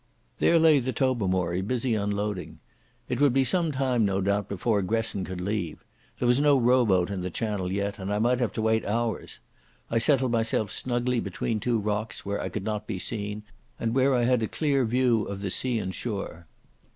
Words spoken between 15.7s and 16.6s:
and shore.